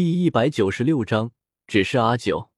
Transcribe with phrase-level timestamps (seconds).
[0.00, 1.32] 第一百九十六章，
[1.66, 2.52] 只是阿九。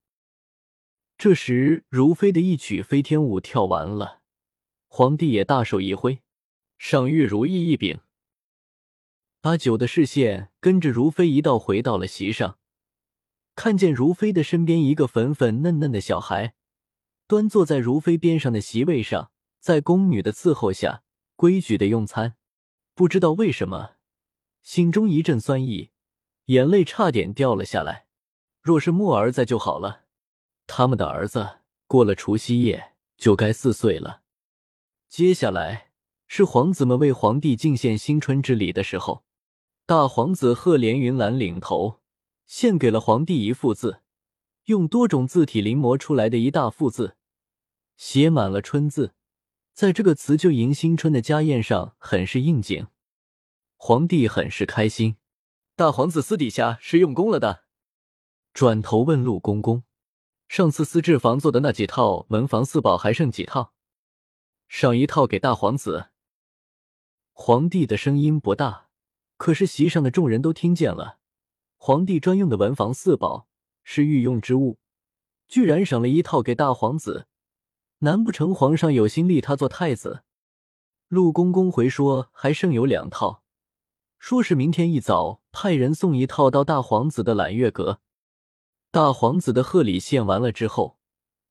[1.17, 4.21] 这时，如妃的一曲飞天舞跳完了，
[4.89, 6.21] 皇帝也大手一挥，
[6.77, 8.01] 赏玉如意一柄。
[9.41, 12.59] 阿九的视线跟着如妃一道回到了席上，
[13.55, 16.53] 看见如妃的身边一个粉粉嫩嫩的小孩，
[17.27, 21.05] 端坐在如妃边上的席位上，在宫女的伺候下，
[21.37, 22.37] 规矩的用餐。
[22.93, 23.93] 不知道为什么，
[24.61, 25.93] 心中一阵酸意。
[26.51, 28.07] 眼泪差点掉了下来。
[28.61, 30.03] 若是墨儿在就好了，
[30.67, 34.23] 他们的儿子过了除夕夜就该四岁了。
[35.09, 35.93] 接下来
[36.27, 39.25] 是皇子们为皇帝敬献新春之礼的时候。
[39.87, 42.01] 大皇子赫连云兰领头，
[42.47, 44.03] 献给了皇帝一幅字，
[44.65, 47.17] 用多种字体临摹出来的一大幅字，
[47.97, 49.15] 写满了“春”字。
[49.73, 52.89] 在这个辞旧迎新春的家宴上，很是应景。
[53.77, 55.17] 皇帝很是开心。
[55.81, 57.65] 大皇子私底下是用功了的，
[58.53, 59.85] 转头问陆公公
[60.47, 63.73] ：“上次私制房做的那几套文房四宝还剩几套？
[64.69, 66.11] 赏一套给大皇子。”
[67.33, 68.89] 皇帝的声音不大，
[69.39, 71.19] 可是席上的众人都听见了。
[71.79, 73.49] 皇帝专用的文房四宝
[73.83, 74.79] 是御用之物，
[75.49, 77.27] 居然赏了一套给大皇子，
[78.01, 80.25] 难不成皇上有心立他做太子？
[81.09, 83.43] 陆公公回说还剩有两套。
[84.19, 88.01] 说是明天一早派人送一套到大皇子的揽月阁。
[88.91, 90.99] 大皇子的贺礼献完了之后，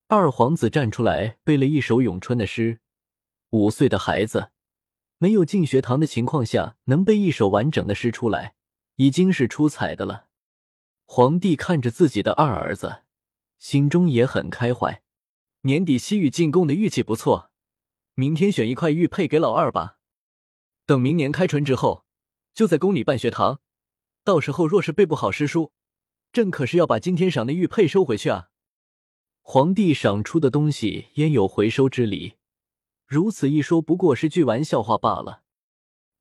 [0.07, 2.79] 二皇子站出来背了一首咏春的诗。
[3.51, 4.51] 五岁的孩子，
[5.17, 8.55] 没有进学堂的情况下，能背一首完整的诗出来，
[8.95, 10.27] 已经是出彩的了。
[11.05, 13.03] 皇帝看着自己的二儿子，
[13.57, 15.01] 心中也很开怀。
[15.61, 17.51] 年底西域进贡的玉器不错，
[18.15, 19.97] 明天选一块玉佩给老二吧。
[20.85, 22.05] 等明年开春之后。
[22.51, 23.61] 就在宫里办学堂，
[24.29, 25.71] 到时候若是背不好诗书，
[26.31, 28.49] 朕可是要把今天赏的玉佩收回去啊！
[29.41, 32.35] 皇帝赏出的东西焉有回收之理？
[33.07, 35.41] 如此一说，不过是句玩笑话罢了。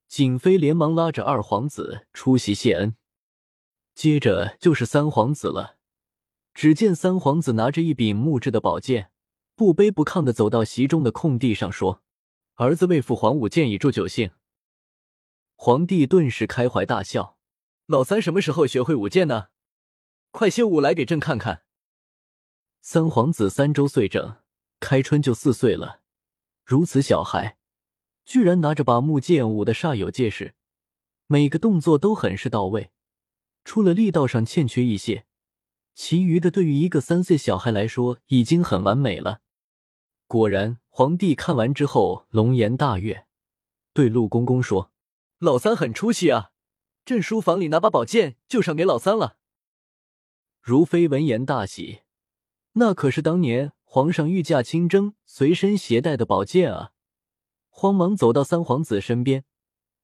[0.06, 2.96] 景妃连忙拉着二皇子出席谢恩，
[3.94, 5.76] 接着就是三皇子了。
[6.54, 9.10] 只见三皇子拿着一柄木质的宝剑，
[9.54, 12.02] 不卑不亢的走到席中的空地上，说
[12.56, 14.30] ：“儿子为父皇武剑以助酒兴。”
[15.56, 17.36] 皇帝顿时开怀大笑
[17.88, 19.48] ：“老三什么时候学会舞剑呢？
[20.30, 21.62] 快些舞来给朕看看。”
[22.82, 24.36] 三皇子三周岁整，
[24.78, 26.02] 开春就四岁了，
[26.66, 27.56] 如此小孩，
[28.26, 30.54] 居然拿着把木剑舞的煞有介事，
[31.28, 32.90] 每个动作都很是到位，
[33.64, 35.24] 除了力道上欠缺一些，
[35.94, 39.40] 其余的对于一个三岁小孩来说已经很完美了。
[40.26, 43.26] 果然，皇帝看完之后龙颜大悦，
[43.94, 44.92] 对陆公公说。
[45.38, 46.50] 老三很出息啊！
[47.08, 49.38] 朕书房里拿把宝剑就赏给老三了。
[50.60, 52.02] 如妃闻言大喜，
[52.72, 56.92] 那可是当年皇上御驾亲征随身携带的宝剑啊！
[57.70, 59.46] 慌忙走到三皇子身边，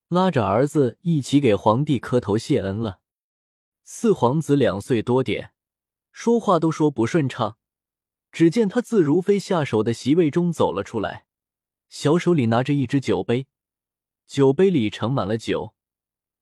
[0.09, 3.01] 拉着儿子一起给皇帝磕头谢恩了。
[3.83, 5.53] 四皇子两岁多点，
[6.11, 7.59] 说话都说不顺畅。
[8.33, 11.27] 只见他自如妃下手的席位中走了出来，
[11.91, 13.47] 小手里拿着一只酒杯。
[14.27, 15.74] 酒杯里盛满了酒，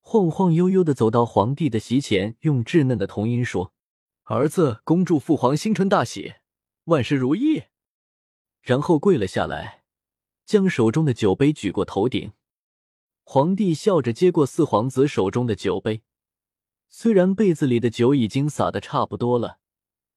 [0.05, 3.73] 晃晃悠悠的走到皇帝的席前，用稚嫩的童音说
[4.25, 6.35] ：“儿子恭祝父皇新春大喜，
[6.85, 7.63] 万事如意。”
[8.61, 9.85] 然后跪了下来，
[10.45, 12.33] 将手中的酒杯举过头顶。
[13.25, 16.03] 皇帝笑着接过四皇子手中的酒杯，
[16.89, 19.61] 虽然杯子里的酒已经洒的差不多了，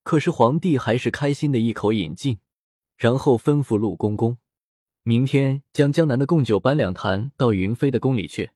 [0.04, 2.40] 可是皇帝还是开心的一口饮尽，
[2.98, 4.38] 然后吩咐陆公公。
[5.04, 8.52] 明天将江南的贡酒搬两坛到云飞的宫里去。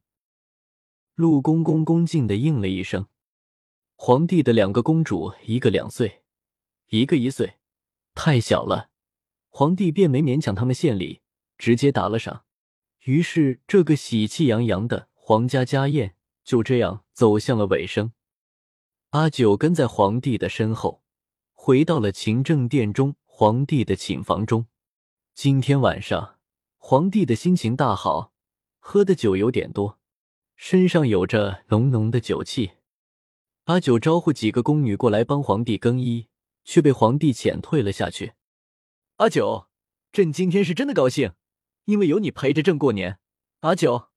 [1.20, 3.08] 陆公公恭敬的应了一声。
[3.98, 6.22] 皇帝的两个公主，一个两岁，
[6.92, 7.56] 一个一岁，
[8.16, 8.90] 太小了，
[9.50, 11.20] 皇帝便没勉强他们献礼，
[11.58, 12.46] 直接打了赏。
[13.04, 16.16] 于是，这个喜气洋洋的皇家家宴
[16.46, 18.14] 就这样走向了尾声。
[19.10, 21.04] 阿九跟在皇帝的身后，
[21.52, 24.68] 回到了勤政殿中皇帝的寝房中。
[25.34, 26.38] 今天晚上。
[26.78, 28.32] 皇帝的心情大好，
[28.80, 29.99] 喝的酒有点多，
[30.62, 32.74] 身上有着浓浓的酒气。
[33.64, 36.28] 阿九招呼几个宫女过来帮皇帝更衣，
[36.66, 38.34] 却被皇帝遣退了下去。
[39.16, 39.70] 阿九，
[40.12, 41.32] 朕今天是真的高兴，
[41.86, 43.20] 因为有你陪着朕过年。
[43.62, 44.10] 阿九，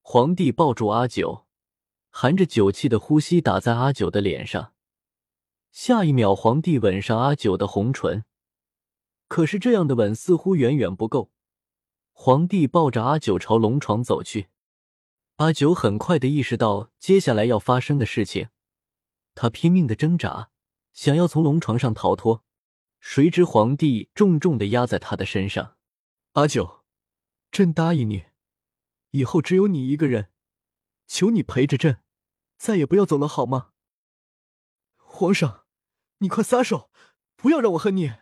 [0.00, 1.46] 皇帝抱住阿九，
[2.08, 4.72] 含着酒气的呼吸打在阿九的脸上。
[5.70, 8.24] 下一秒，皇帝吻上阿九的红唇，
[9.28, 11.30] 可是这样的吻似乎远远不够。
[12.14, 14.48] 皇帝抱着阿九朝龙床走去，
[15.40, 18.50] 阿九很快的意识到接下来要发生的事情，
[19.34, 20.50] 他拼命的挣扎，
[20.92, 22.44] 想要从龙床上逃脱，
[23.00, 25.78] 谁知皇帝重重的压在他的身上。
[26.32, 26.84] 阿九，
[27.50, 28.26] 朕答应你，
[29.12, 30.28] 以后只有你一个人，
[31.06, 32.02] 求你陪着朕，
[32.58, 33.70] 再也不要走了，好吗？
[34.98, 35.64] 皇上，
[36.18, 36.90] 你快撒手，
[37.36, 38.12] 不要让我恨你！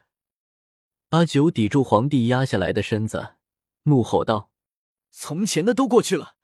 [1.08, 3.34] 阿九抵住皇帝压下来的身子，
[3.82, 4.52] 怒吼道
[5.10, 6.36] ：“从前的都过去了，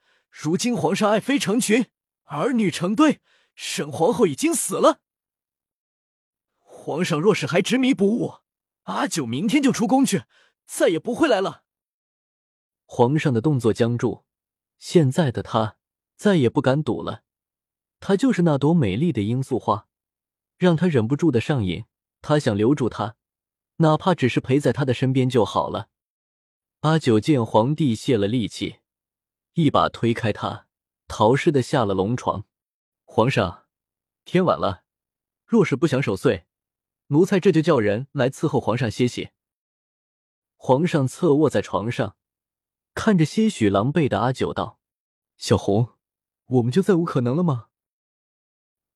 [0.43, 1.87] 如今皇上爱妃成群，
[2.25, 3.21] 儿女成堆。”
[3.57, 4.99] 沈皇后已经死了，
[6.59, 8.39] 皇上若是还执迷不悟，
[8.83, 10.25] 阿九明天就出宫去，
[10.67, 11.63] 再也不会来了。
[12.85, 14.25] 皇上的动作僵住，
[14.77, 15.77] 现在的他
[16.17, 17.23] 再也不敢赌了。
[18.01, 19.87] 她就是那朵美丽的罂粟花，
[20.59, 21.85] 让他忍不住的上瘾。
[22.21, 23.15] 他想留住她，
[23.77, 25.91] 哪怕只是陪在她的身边就好了。
[26.81, 28.81] 阿九见皇帝泄了力气，
[29.55, 30.67] 一把推开他，
[31.07, 32.45] 逃似的下了龙床。
[33.05, 33.67] 皇上，
[34.25, 34.83] 天晚了，
[35.47, 36.47] 若是不想守岁，
[37.09, 39.31] 奴才这就叫人来伺候皇上歇息。
[40.57, 42.17] 皇上侧卧在床上，
[42.95, 44.81] 看着些许狼狈的阿九道
[45.39, 45.91] ：“小红，
[46.47, 47.69] 我们就再无可能了吗？”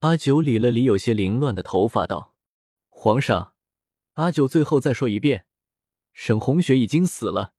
[0.01, 2.35] 阿九理了理有些凌乱的头发道
[2.91, 3.55] ：“皇上，
[4.15, 5.47] 阿九最后再说一遍，
[6.13, 7.53] 沈红雪已经死了，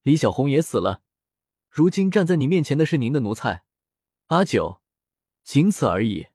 [0.00, 1.02] 李小红也死了，
[1.74, 3.64] 如今站在你面前的是您的奴才，
[4.26, 4.82] 阿九。”
[5.42, 6.26] 仅此而已。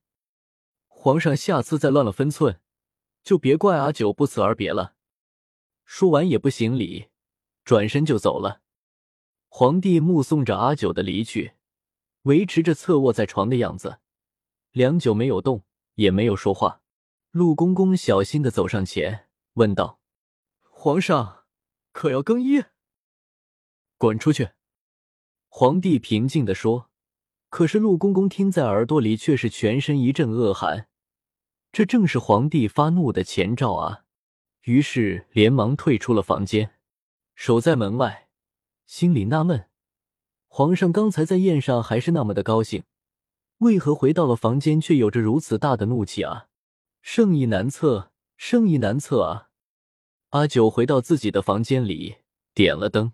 [0.88, 2.60] 皇上下次再乱了分寸，
[3.24, 4.95] 就别怪阿九不辞而别了。
[5.86, 7.10] 说完也不行礼，
[7.63, 8.63] 转身就走了。
[9.48, 11.54] 皇帝目送着阿九的离去，
[12.24, 14.00] 维持着侧卧在床的样子，
[14.72, 15.63] 良久没有动，
[15.94, 16.81] 也没有说话。
[17.30, 20.00] 陆公公小心的走上前，问道
[20.68, 21.45] ：“皇上，
[21.92, 22.63] 可要更衣？”
[24.00, 24.56] 滚出去！
[25.59, 26.92] 皇帝平静的说。
[27.50, 30.88] 可是陆公公听在耳朵里，却是全身一阵恶寒。
[31.71, 34.04] 这正是皇帝发怒的前兆啊！
[34.65, 36.75] 于是连忙退出了房间，
[37.33, 38.27] 守在门外，
[38.86, 39.68] 心里纳闷：
[40.48, 42.83] 皇上刚才在宴上还是那么的高兴，
[43.57, 46.50] 为何回到了房间却有着如此大的怒气啊？
[47.01, 49.50] 圣意难测，圣意难测啊！
[50.30, 52.18] 阿九回到自己的房间里，
[52.53, 53.13] 点了灯，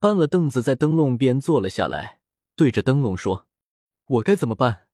[0.00, 2.20] 搬了凳子，在灯笼边坐了下来，
[2.54, 3.46] 对着灯笼说。
[4.06, 4.86] 我该怎么办？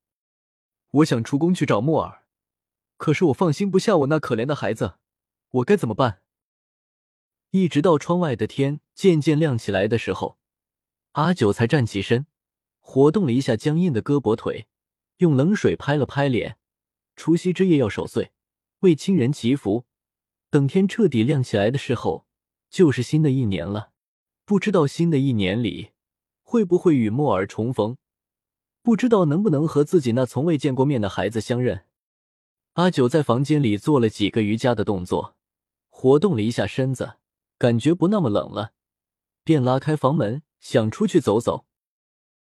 [0.91, 2.25] 我想出宫去找木耳，
[2.97, 4.95] 可是我放心不下我那可怜的孩子，
[5.51, 6.23] 我该怎么办？
[7.51, 10.39] 一直到窗外的天渐渐亮起来的时候，
[11.12, 12.27] 阿九才站起身，
[12.81, 14.67] 活动了一下僵硬的胳膊腿，
[15.19, 16.59] 用冷水拍了拍脸。
[17.15, 18.33] 除夕之夜要守岁，
[18.81, 19.85] 为亲人祈福，
[20.51, 22.27] 等天彻底亮起来的时候，
[22.69, 23.93] 就是新的一年了。
[24.46, 25.93] 不知道新的一年里
[26.43, 27.96] 会不会与莫尔重逢？
[28.82, 31.87] 不知道能不能和自己那从未见过面的孩子相认。
[32.75, 35.37] 阿九在房间里做了几个瑜伽的动作，
[35.88, 37.14] 活动了一下身子，
[37.56, 38.73] 感觉不那么冷了，
[39.43, 41.64] 便拉开房门想出去走走。